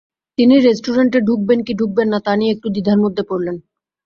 তিনি 0.37 0.55
রেস্টুরেন্টে 0.59 1.19
ঢুকবেন 1.27 1.59
কি 1.63 1.73
ঢুকবেন 1.79 2.07
না 2.13 2.19
তা 2.25 2.33
নিয়ে 2.35 2.53
একটু 2.55 2.67
দ্বিধার 2.69 2.97
মধ্যে 3.03 3.23
পড়লেন। 3.29 3.55